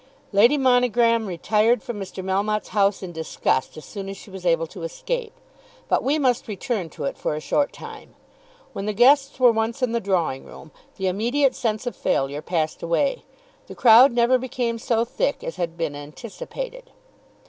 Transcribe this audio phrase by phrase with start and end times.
[0.31, 2.25] Lady Monogram retired from Mr.
[2.25, 5.31] Melmotte's house in disgust as soon as she was able to escape;
[5.87, 8.15] but we must return to it for a short time.
[8.73, 12.81] When the guests were once in the drawing room the immediate sense of failure passed
[12.81, 13.25] away.
[13.67, 16.89] The crowd never became so thick as had been anticipated.